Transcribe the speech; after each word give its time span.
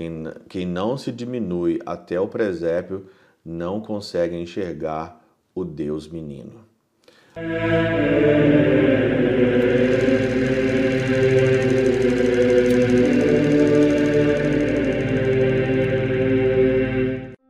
Quem, 0.00 0.24
quem 0.48 0.64
não 0.64 0.96
se 0.96 1.12
diminui 1.12 1.78
até 1.84 2.18
o 2.18 2.26
presépio 2.26 3.04
não 3.44 3.82
consegue 3.82 4.34
enxergar 4.34 5.22
o 5.54 5.62
Deus 5.62 6.08
menino. 6.08 6.64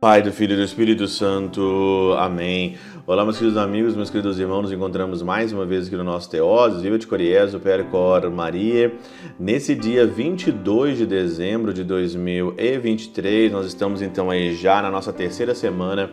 Pai 0.01 0.21
do 0.21 0.33
Filho 0.33 0.53
e 0.53 0.57
do 0.57 0.63
Espírito 0.63 1.07
Santo. 1.07 2.13
Amém. 2.17 2.75
Olá, 3.07 3.23
meus 3.23 3.39
queridos 3.39 3.57
amigos, 3.57 3.95
meus 3.95 4.11
queridos 4.11 4.39
irmãos, 4.39 4.61
nos 4.61 4.71
encontramos 4.71 5.23
mais 5.23 5.51
uma 5.51 5.65
vez 5.65 5.87
aqui 5.87 5.95
no 5.95 6.03
nosso 6.03 6.29
Teoses, 6.29 6.83
Viva 6.83 6.99
de 6.99 7.07
Coriezo, 7.07 7.59
Percor 7.59 8.29
Maria. 8.29 8.93
Nesse 9.39 9.73
dia 9.73 10.05
22 10.05 10.99
de 10.99 11.07
dezembro 11.07 11.73
de 11.73 11.83
2023, 11.83 13.51
nós 13.51 13.65
estamos 13.65 14.03
então 14.03 14.29
aí 14.29 14.53
já 14.53 14.83
na 14.83 14.91
nossa 14.91 15.11
terceira 15.11 15.55
semana 15.55 16.11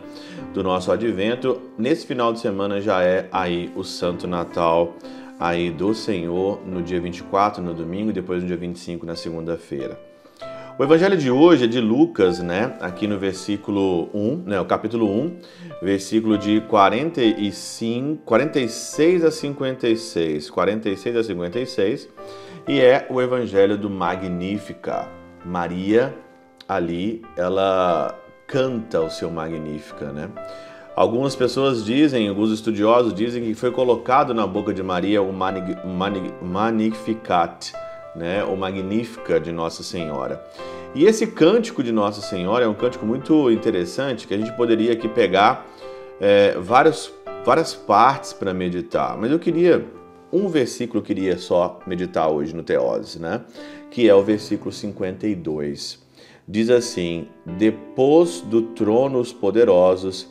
do 0.51 0.63
nosso 0.63 0.91
advento. 0.91 1.61
Nesse 1.77 2.07
final 2.07 2.33
de 2.33 2.39
semana 2.39 2.81
já 2.81 3.03
é 3.03 3.29
aí 3.31 3.71
o 3.75 3.83
Santo 3.83 4.27
Natal 4.27 4.95
aí 5.39 5.69
do 5.69 5.93
Senhor 5.93 6.59
no 6.65 6.81
dia 6.81 6.99
24, 6.99 7.63
no 7.63 7.73
domingo, 7.73 8.09
e 8.09 8.13
depois 8.13 8.41
no 8.41 8.47
dia 8.47 8.57
25, 8.57 9.05
na 9.05 9.15
segunda-feira. 9.15 10.08
O 10.79 10.83
evangelho 10.85 11.17
de 11.17 11.29
hoje 11.29 11.65
é 11.65 11.67
de 11.67 11.81
Lucas, 11.81 12.39
né? 12.39 12.77
Aqui 12.79 13.05
no 13.05 13.19
versículo 13.19 14.09
1, 14.13 14.43
né? 14.45 14.61
O 14.61 14.65
capítulo 14.65 15.11
1, 15.11 15.39
versículo 15.81 16.37
de 16.37 16.61
45, 16.61 18.23
46 18.23 19.25
a 19.25 19.29
56, 19.29 20.49
46 20.49 21.17
a 21.17 21.23
56, 21.23 22.07
e 22.65 22.79
é 22.79 23.05
o 23.09 23.21
evangelho 23.21 23.77
do 23.77 23.89
Magnífica. 23.89 25.09
Maria 25.43 26.15
ali, 26.65 27.23
ela 27.35 28.17
canta 28.47 29.01
o 29.01 29.09
seu 29.09 29.29
Magnífica, 29.29 30.13
né? 30.13 30.29
Algumas 30.95 31.35
pessoas 31.35 31.83
dizem, 31.83 32.29
alguns 32.29 32.53
estudiosos 32.53 33.13
dizem 33.13 33.43
que 33.43 33.53
foi 33.53 33.71
colocado 33.71 34.33
na 34.33 34.47
boca 34.47 34.73
de 34.73 34.81
Maria 34.81 35.21
o 35.21 35.33
Magnificat, 36.41 37.73
né, 38.15 38.43
o 38.43 38.55
Magnífica 38.55 39.39
de 39.39 39.51
Nossa 39.51 39.83
Senhora. 39.83 40.43
E 40.95 41.05
esse 41.05 41.27
cântico 41.27 41.83
de 41.83 41.91
Nossa 41.91 42.21
Senhora 42.21 42.65
é 42.65 42.67
um 42.67 42.73
cântico 42.73 43.05
muito 43.05 43.51
interessante 43.51 44.27
que 44.27 44.33
a 44.33 44.37
gente 44.37 44.51
poderia 44.53 44.93
aqui 44.93 45.07
pegar 45.07 45.67
é, 46.19 46.57
várias, 46.57 47.13
partes 47.87 48.33
para 48.33 48.53
meditar, 48.53 49.17
mas 49.17 49.31
eu 49.31 49.39
queria 49.39 49.85
um 50.31 50.47
versículo 50.47 50.99
eu 50.99 51.03
queria 51.03 51.37
só 51.37 51.79
meditar 51.87 52.29
hoje 52.29 52.55
no 52.55 52.61
Teose, 52.61 53.19
né? 53.19 53.41
Que 53.89 54.07
é 54.07 54.13
o 54.13 54.21
versículo 54.21 54.71
52. 54.71 55.99
Diz 56.47 56.69
assim: 56.69 57.27
Depôs 57.45 58.41
do 58.41 58.61
trono 58.61 59.19
os 59.19 59.33
poderosos 59.33 60.27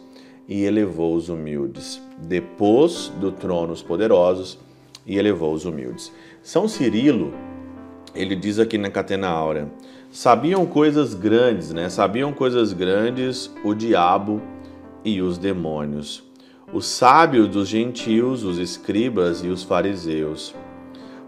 e 0.48 0.64
elevou 0.64 1.14
os 1.14 1.28
humildes. 1.28 2.00
Depôs 2.18 3.12
do 3.20 3.32
trono 3.32 3.72
os 3.72 3.82
poderosos 3.82 4.58
e 5.06 5.18
elevou 5.18 5.52
os 5.52 5.64
humildes. 5.64 6.12
São 6.42 6.68
Cirilo 6.68 7.32
ele 8.14 8.34
diz 8.34 8.58
aqui 8.58 8.78
na 8.78 8.90
Catena 8.90 9.28
Áurea, 9.28 9.68
sabiam 10.10 10.64
coisas 10.66 11.14
grandes, 11.14 11.72
né? 11.72 11.88
Sabiam 11.88 12.32
coisas 12.32 12.72
grandes 12.72 13.52
o 13.64 13.74
diabo 13.74 14.40
e 15.04 15.20
os 15.20 15.38
demônios, 15.38 16.24
os 16.72 16.86
sábios 16.86 17.48
dos 17.48 17.68
gentios, 17.68 18.44
os 18.44 18.58
escribas 18.58 19.42
e 19.44 19.48
os 19.48 19.62
fariseus. 19.62 20.54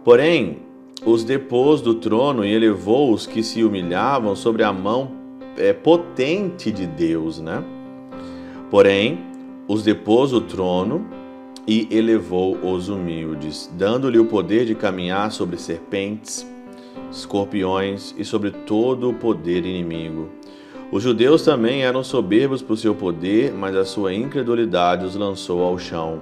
Porém, 0.05 0.59
os 1.05 1.25
depôs 1.25 1.81
do 1.81 1.95
trono 1.95 2.45
e 2.45 2.53
elevou 2.53 3.13
os 3.13 3.27
que 3.27 3.43
se 3.43 3.65
humilhavam 3.65 4.35
sobre 4.35 4.63
a 4.63 4.73
mão 4.73 5.13
é, 5.57 5.73
potente 5.73 6.71
de 6.71 6.87
Deus, 6.87 7.41
né? 7.41 7.63
Porém, 8.71 9.19
os 9.67 9.83
depôs 9.83 10.31
do 10.31 10.41
trono 10.41 11.07
e 11.67 11.87
elevou 11.91 12.57
os 12.57 12.89
humildes, 12.89 13.71
dando-lhe 13.77 14.19
o 14.19 14.27
poder 14.27 14.65
de 14.65 14.75
caminhar 14.75 15.31
sobre 15.31 15.57
serpentes 15.57 16.47
escorpiões 17.11 18.15
e 18.17 18.25
sobre 18.25 18.51
todo 18.51 19.11
o 19.11 19.15
poder 19.15 19.65
inimigo. 19.65 20.29
Os 20.93 21.03
judeus 21.03 21.43
também 21.43 21.85
eram 21.85 22.03
soberbos 22.03 22.63
por 22.63 22.77
seu 22.77 22.95
poder, 22.95 23.53
mas 23.53 23.77
a 23.77 23.85
sua 23.85 24.13
incredulidade 24.13 25.05
os 25.05 25.15
lançou 25.15 25.63
ao 25.63 25.79
chão. 25.79 26.21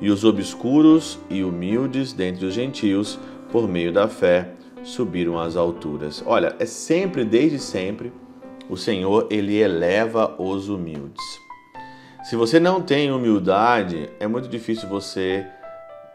E 0.00 0.10
os 0.10 0.24
obscuros 0.24 1.18
e 1.28 1.44
humildes 1.44 2.12
dentre 2.12 2.46
os 2.46 2.54
gentios, 2.54 3.18
por 3.52 3.68
meio 3.68 3.92
da 3.92 4.08
fé, 4.08 4.52
subiram 4.82 5.38
às 5.38 5.56
alturas. 5.56 6.22
Olha, 6.24 6.56
é 6.58 6.64
sempre, 6.64 7.24
desde 7.24 7.58
sempre, 7.58 8.12
o 8.68 8.76
Senhor 8.76 9.26
ele 9.30 9.56
eleva 9.56 10.34
os 10.38 10.68
humildes. 10.68 11.22
Se 12.24 12.36
você 12.36 12.58
não 12.58 12.80
tem 12.80 13.10
humildade, 13.10 14.10
é 14.18 14.26
muito 14.26 14.48
difícil 14.48 14.88
você 14.88 15.46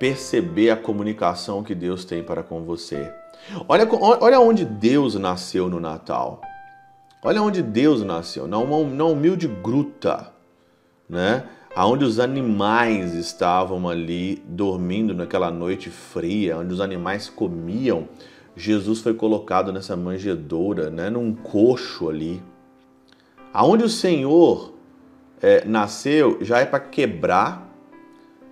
perceber 0.04 0.70
a 0.70 0.76
comunicação 0.76 1.64
que 1.64 1.74
Deus 1.74 2.04
tem 2.04 2.22
para 2.22 2.44
com 2.44 2.66
você. 2.66 3.10
Olha, 3.70 3.88
olha 3.90 4.38
onde 4.38 4.66
Deus 4.66 5.16
nasceu 5.16 5.70
no 5.70 5.80
Natal. 5.80 6.42
Olha 7.24 7.42
onde 7.42 7.62
Deus 7.62 8.04
nasceu, 8.04 8.46
numa 8.46 9.06
humilde 9.06 9.48
gruta, 9.48 10.34
né? 11.08 11.46
Aonde 11.74 12.04
os 12.04 12.20
animais 12.20 13.14
estavam 13.14 13.88
ali 13.88 14.44
dormindo 14.46 15.14
naquela 15.14 15.50
noite 15.50 15.90
fria, 15.90 16.58
onde 16.58 16.74
os 16.74 16.82
animais 16.82 17.30
comiam. 17.30 18.10
Jesus 18.58 19.00
foi 19.00 19.14
colocado 19.14 19.72
nessa 19.72 19.96
manjedoura, 19.96 20.90
né? 20.90 21.10
Num 21.10 21.34
coxo 21.34 22.10
ali. 22.10 22.44
Aonde 23.54 23.86
o 23.86 23.90
Senhor 23.90 24.74
é, 25.42 25.64
nasceu 25.64 26.40
já 26.42 26.60
é 26.60 26.66
para 26.66 26.82
quebrar, 26.82 27.63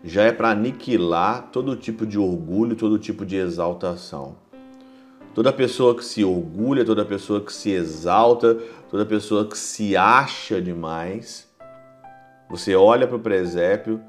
já 0.04 0.24
é 0.24 0.32
para 0.32 0.50
aniquilar 0.50 1.50
todo 1.52 1.76
tipo 1.76 2.06
de 2.06 2.18
orgulho, 2.18 2.76
todo 2.76 2.98
tipo 2.98 3.26
de 3.26 3.36
exaltação. 3.36 4.36
Toda 5.34 5.54
pessoa 5.54 5.96
que 5.96 6.04
se 6.04 6.24
orgulha, 6.24 6.84
toda 6.84 7.06
pessoa 7.06 7.40
que 7.40 7.54
se 7.54 7.72
exalta, 7.72 8.58
toda 8.90 9.06
pessoa 9.06 9.46
que 9.46 9.58
se 9.58 9.96
acha 9.96 10.62
demais, 10.62 11.48
você 12.50 12.76
olha 12.76 13.08
para 13.08 13.16
o 13.16 13.20
presépio 13.20 14.02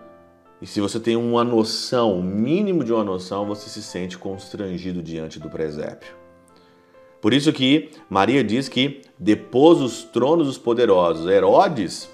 e 0.61 0.67
se 0.67 0.81
você 0.81 0.99
tem 0.99 1.17
uma 1.17 1.45
noção, 1.45 2.19
um 2.19 2.23
mínimo 2.23 2.83
de 2.83 2.93
uma 2.93 3.05
noção, 3.05 3.47
você 3.47 3.69
se 3.69 3.83
sente 3.83 4.19
constrangido 4.19 5.03
diante 5.03 5.39
do 5.39 5.51
presépio. 5.51 6.15
Por 7.21 7.33
isso 7.33 7.53
que 7.53 7.91
Maria 8.11 8.43
diz 8.43 8.69
que 8.69 9.03
depôs 9.17 9.81
os 9.81 10.03
tronos 10.03 10.49
dos 10.49 10.59
poderosos. 10.59 11.29
Herodes, 11.29 12.11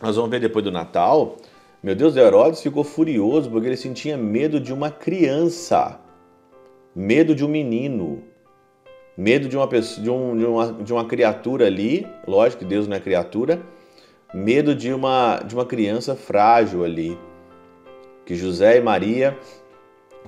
nós 0.00 0.16
vamos 0.16 0.30
ver 0.32 0.40
depois 0.40 0.64
do 0.64 0.72
Natal, 0.72 1.36
meu 1.82 1.94
Deus, 1.96 2.16
Herodes 2.16 2.62
ficou 2.62 2.84
furioso 2.84 3.50
porque 3.50 3.66
ele 3.66 3.76
sentia 3.76 4.16
medo 4.16 4.60
de 4.60 4.72
uma 4.72 4.90
criança, 4.90 5.98
medo 6.94 7.34
de 7.34 7.44
um 7.44 7.48
menino. 7.48 8.22
Medo 9.16 9.48
de 9.48 9.56
uma 9.56 9.68
pessoa, 9.68 10.02
de, 10.02 10.10
um, 10.10 10.36
de, 10.36 10.44
uma, 10.44 10.72
de 10.72 10.92
uma 10.92 11.04
criatura 11.04 11.66
ali, 11.66 12.06
lógico 12.26 12.60
que 12.60 12.68
Deus 12.68 12.88
não 12.88 12.96
é 12.96 13.00
criatura, 13.00 13.60
medo 14.32 14.74
de 14.74 14.92
uma, 14.92 15.40
de 15.40 15.54
uma 15.54 15.66
criança 15.66 16.16
frágil 16.16 16.82
ali, 16.82 17.18
que 18.24 18.34
José 18.34 18.78
e 18.78 18.80
Maria 18.80 19.36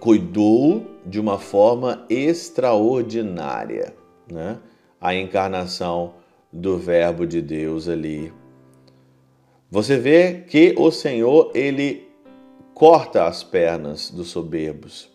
cuidou 0.01 0.85
de 1.07 1.19
uma 1.19 1.39
forma 1.39 2.05
extraordinária, 2.11 3.95
né? 4.31 4.59
A 5.01 5.15
encarnação 5.15 6.15
do 6.53 6.77
Verbo 6.77 7.27
de 7.27 7.41
Deus 7.41 7.89
ali. 7.89 8.33
Você 9.71 9.97
vê 9.97 10.45
que 10.47 10.75
o 10.77 10.91
Senhor 10.91 11.51
ele 11.55 12.09
corta 12.75 13.27
as 13.27 13.43
pernas 13.43 14.11
dos 14.11 14.29
soberbos 14.29 15.15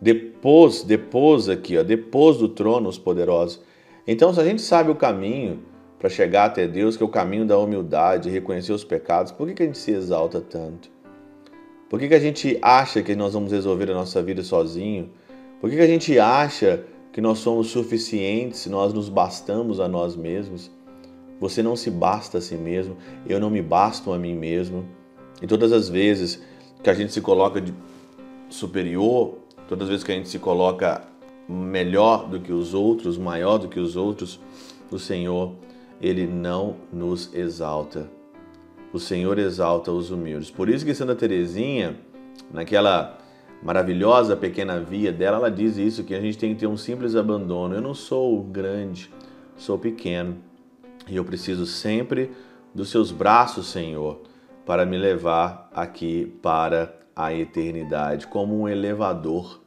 Depôs, 0.00 0.84
depôs 0.84 1.48
aqui, 1.48 1.76
ó, 1.76 1.82
depôs 1.82 2.38
do 2.38 2.48
trono 2.48 2.88
os 2.88 2.98
poderosos. 2.98 3.60
Então, 4.06 4.32
se 4.32 4.40
a 4.40 4.44
gente 4.44 4.62
sabe 4.62 4.90
o 4.90 4.94
caminho 4.94 5.60
para 5.98 6.08
chegar 6.08 6.44
até 6.44 6.68
Deus, 6.68 6.96
que 6.96 7.02
é 7.02 7.06
o 7.06 7.08
caminho 7.08 7.44
da 7.44 7.58
humildade, 7.58 8.30
reconhecer 8.30 8.72
os 8.72 8.84
pecados, 8.84 9.32
por 9.32 9.48
que, 9.48 9.54
que 9.54 9.62
a 9.64 9.66
gente 9.66 9.78
se 9.78 9.90
exalta 9.90 10.40
tanto? 10.40 10.88
Por 11.90 11.98
que, 11.98 12.06
que 12.06 12.14
a 12.14 12.20
gente 12.20 12.56
acha 12.62 13.02
que 13.02 13.16
nós 13.16 13.34
vamos 13.34 13.50
resolver 13.50 13.90
a 13.90 13.94
nossa 13.94 14.22
vida 14.22 14.44
sozinho? 14.44 15.10
Por 15.60 15.68
que, 15.68 15.76
que 15.76 15.82
a 15.82 15.86
gente 15.86 16.16
acha 16.18 16.84
que 17.12 17.20
nós 17.20 17.38
somos 17.38 17.68
suficientes, 17.68 18.66
nós 18.66 18.92
nos 18.92 19.08
bastamos 19.08 19.80
a 19.80 19.88
nós 19.88 20.14
mesmos? 20.14 20.70
Você 21.40 21.62
não 21.62 21.76
se 21.76 21.90
basta 21.90 22.38
a 22.38 22.40
si 22.40 22.56
mesmo, 22.56 22.96
eu 23.26 23.38
não 23.38 23.50
me 23.50 23.62
basto 23.62 24.12
a 24.12 24.18
mim 24.18 24.34
mesmo. 24.34 24.84
E 25.40 25.46
todas 25.46 25.72
as 25.72 25.88
vezes 25.88 26.42
que 26.82 26.90
a 26.90 26.94
gente 26.94 27.12
se 27.12 27.20
coloca 27.20 27.60
de 27.60 27.72
superior 28.48 29.38
Todas 29.68 29.84
as 29.84 29.88
vezes 29.90 30.04
que 30.04 30.12
a 30.12 30.14
gente 30.14 30.30
se 30.30 30.38
coloca 30.38 31.02
melhor 31.46 32.26
do 32.26 32.40
que 32.40 32.52
os 32.52 32.72
outros, 32.72 33.18
maior 33.18 33.58
do 33.58 33.68
que 33.68 33.78
os 33.78 33.96
outros, 33.96 34.40
o 34.90 34.98
Senhor, 34.98 35.52
ele 36.00 36.26
não 36.26 36.76
nos 36.90 37.32
exalta. 37.34 38.10
O 38.94 38.98
Senhor 38.98 39.38
exalta 39.38 39.92
os 39.92 40.10
humildes. 40.10 40.50
Por 40.50 40.70
isso 40.70 40.86
que 40.86 40.94
Santa 40.94 41.14
Teresinha, 41.14 41.96
naquela 42.50 43.18
maravilhosa 43.62 44.34
pequena 44.34 44.80
via 44.80 45.12
dela, 45.12 45.36
ela 45.36 45.50
diz 45.50 45.76
isso 45.76 46.02
que 46.02 46.14
a 46.14 46.20
gente 46.20 46.38
tem 46.38 46.54
que 46.54 46.60
ter 46.60 46.66
um 46.66 46.76
simples 46.76 47.14
abandono. 47.14 47.74
Eu 47.74 47.82
não 47.82 47.92
sou 47.92 48.42
grande, 48.42 49.10
sou 49.54 49.78
pequeno 49.78 50.47
e 51.08 51.16
eu 51.16 51.24
preciso 51.24 51.66
sempre 51.66 52.30
dos 52.74 52.90
seus 52.90 53.10
braços, 53.10 53.68
Senhor, 53.68 54.22
para 54.64 54.84
me 54.84 54.98
levar 54.98 55.70
aqui 55.74 56.26
para 56.42 56.94
a 57.16 57.32
eternidade, 57.32 58.26
como 58.26 58.60
um 58.60 58.68
elevador, 58.68 59.60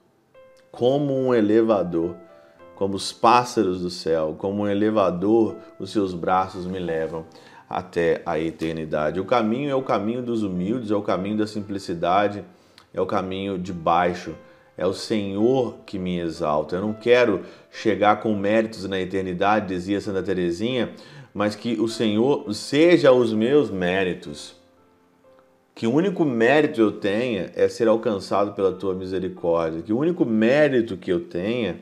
como 0.71 1.13
um 1.13 1.33
elevador, 1.33 2.15
como 2.75 2.95
os 2.95 3.11
pássaros 3.11 3.81
do 3.81 3.89
céu, 3.89 4.35
como 4.37 4.63
um 4.63 4.67
elevador, 4.67 5.57
os 5.79 5.91
seus 5.91 6.13
braços 6.13 6.65
me 6.65 6.79
levam 6.79 7.25
até 7.69 8.21
a 8.25 8.39
eternidade. 8.39 9.19
O 9.19 9.25
caminho 9.25 9.69
é 9.69 9.75
o 9.75 9.81
caminho 9.81 10.21
dos 10.21 10.43
humildes, 10.43 10.91
é 10.91 10.95
o 10.95 11.01
caminho 11.01 11.37
da 11.37 11.47
simplicidade, 11.47 12.43
é 12.93 12.99
o 12.99 13.05
caminho 13.05 13.57
de 13.57 13.71
baixo. 13.71 14.35
É 14.77 14.85
o 14.85 14.93
Senhor 14.93 15.77
que 15.85 15.99
me 15.99 16.19
exalta. 16.19 16.77
Eu 16.77 16.81
não 16.81 16.93
quero 16.93 17.41
chegar 17.69 18.19
com 18.19 18.35
méritos 18.35 18.87
na 18.87 18.99
eternidade, 18.99 19.67
dizia 19.67 20.01
Santa 20.01 20.23
Teresinha, 20.23 20.91
mas 21.33 21.55
que 21.55 21.79
o 21.79 21.87
Senhor 21.87 22.53
seja 22.53 23.11
os 23.11 23.33
meus 23.33 23.69
méritos. 23.69 24.55
Que 25.73 25.87
o 25.87 25.93
único 25.93 26.25
mérito 26.25 26.81
eu 26.81 26.91
tenha 26.91 27.51
é 27.55 27.67
ser 27.67 27.87
alcançado 27.87 28.53
pela 28.53 28.73
tua 28.73 28.93
misericórdia. 28.93 29.81
Que 29.81 29.93
o 29.93 29.97
único 29.97 30.25
mérito 30.25 30.97
que 30.97 31.11
eu 31.11 31.21
tenha 31.21 31.79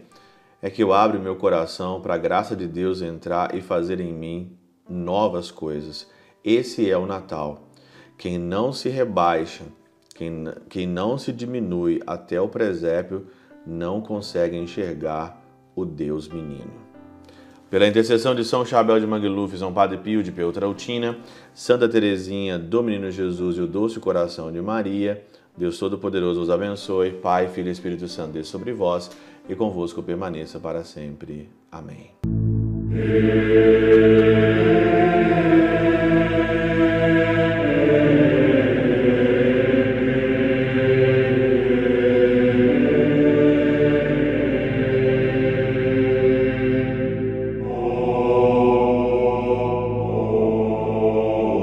é 0.61 0.69
que 0.69 0.83
eu 0.83 0.93
abro 0.93 1.19
meu 1.19 1.35
coração 1.35 1.99
para 2.01 2.15
a 2.15 2.17
graça 2.17 2.55
de 2.55 2.67
Deus 2.67 3.01
entrar 3.01 3.55
e 3.55 3.61
fazer 3.61 3.99
em 3.99 4.13
mim 4.13 4.57
novas 4.87 5.51
coisas. 5.51 6.07
Esse 6.43 6.89
é 6.89 6.97
o 6.97 7.05
Natal. 7.05 7.69
Quem 8.17 8.37
não 8.37 8.71
se 8.71 8.89
rebaixa, 8.89 9.63
quem, 10.13 10.45
quem 10.69 10.85
não 10.85 11.17
se 11.17 11.31
diminui 11.31 12.01
até 12.05 12.39
o 12.39 12.49
presépio, 12.49 13.27
não 13.65 14.01
consegue 14.01 14.57
enxergar 14.57 15.41
o 15.75 15.85
Deus 15.85 16.27
menino. 16.27 16.88
Pela 17.69 17.87
intercessão 17.87 18.33
de 18.33 18.43
São 18.43 18.65
Chabel 18.65 18.99
de 18.99 19.05
Mangluf, 19.05 19.55
São 19.55 19.71
Padre 19.71 19.97
Pio 19.97 20.23
de 20.23 20.31
Peutrautina, 20.31 21.17
Santa 21.53 21.87
Teresinha 21.87 22.57
do 22.57 22.81
Menino 22.81 23.11
Jesus 23.11 23.57
e 23.57 23.61
o 23.61 23.67
Doce 23.67 23.99
Coração 23.99 24.51
de 24.51 24.59
Maria, 24.59 25.23
Deus 25.55 25.77
Todo-Poderoso 25.77 26.41
os 26.41 26.49
abençoe, 26.49 27.11
Pai, 27.11 27.47
Filho 27.47 27.67
e 27.67 27.71
Espírito 27.71 28.07
Santo, 28.07 28.31
Deus 28.33 28.47
sobre 28.47 28.73
vós 28.73 29.11
e 29.47 29.55
convosco 29.55 30.01
permaneça 30.01 30.59
para 30.59 30.83
sempre. 30.83 31.47
Amém. 31.71 32.09